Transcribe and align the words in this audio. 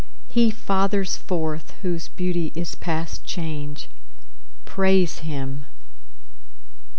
He 0.29 0.49
fathers 0.49 1.15
forth 1.15 1.75
whose 1.83 2.07
beauty 2.07 2.51
is 2.55 2.73
past 2.73 3.23
change; 3.23 3.87
Praise 4.65 5.19
him. 5.19 5.67